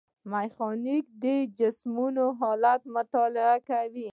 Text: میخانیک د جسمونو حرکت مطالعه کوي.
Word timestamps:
میخانیک 0.31 1.05
د 1.23 1.25
جسمونو 1.59 2.25
حرکت 2.39 2.81
مطالعه 2.95 3.55
کوي. 3.69 4.09